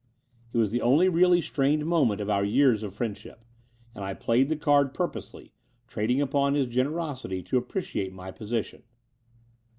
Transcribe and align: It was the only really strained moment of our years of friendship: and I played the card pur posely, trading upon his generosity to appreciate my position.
It 0.51 0.57
was 0.57 0.71
the 0.71 0.81
only 0.81 1.09
really 1.09 1.41
strained 1.43 1.85
moment 1.85 2.21
of 2.21 2.27
our 2.27 2.43
years 2.43 2.81
of 2.81 2.91
friendship: 2.91 3.45
and 3.93 4.03
I 4.03 4.15
played 4.15 4.49
the 4.49 4.55
card 4.55 4.95
pur 4.95 5.07
posely, 5.07 5.51
trading 5.85 6.19
upon 6.21 6.55
his 6.55 6.65
generosity 6.65 7.43
to 7.43 7.57
appreciate 7.59 8.11
my 8.11 8.31
position. 8.31 8.81